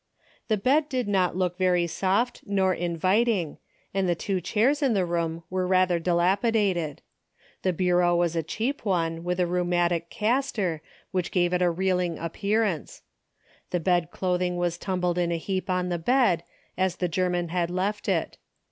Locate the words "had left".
17.49-18.09